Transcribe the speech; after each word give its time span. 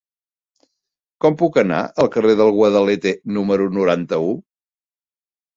Com 1.25 1.37
puc 1.41 1.59
anar 1.63 1.81
al 2.03 2.09
carrer 2.17 2.33
del 2.41 2.51
Guadalete 2.57 3.15
número 3.37 3.71
noranta-u? 3.77 4.37